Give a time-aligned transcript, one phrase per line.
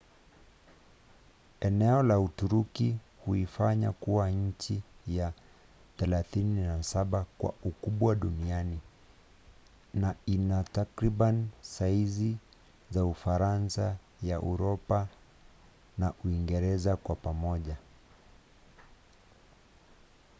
[1.59, 5.33] eneo la uturuki huifanya kuwa nchi ya
[5.97, 8.79] 37 kwa ukubwa duniani
[9.93, 12.37] na ina takriban saizi
[12.91, 15.07] za ufaransa ya uropa
[15.97, 17.77] na uingereza kwa pamoja